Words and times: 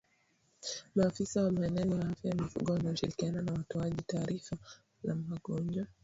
maafisa 0.95 1.43
wa 1.43 1.51
maeneo 1.51 1.99
ya 1.99 2.09
afya 2.09 2.29
ya 2.29 2.35
mifugo 2.35 2.73
wanaoshirikiana 2.73 3.41
na 3.41 3.53
watoaji 3.53 4.01
taarifa 4.07 4.57
za 5.03 5.15
magonjwa 5.15 5.87